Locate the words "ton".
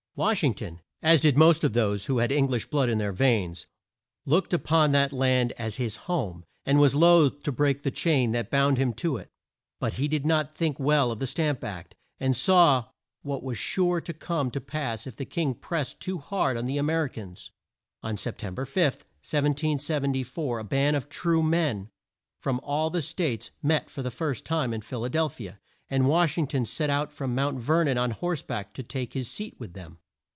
0.53-0.81, 26.47-26.65